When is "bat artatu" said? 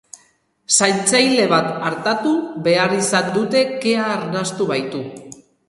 1.51-2.33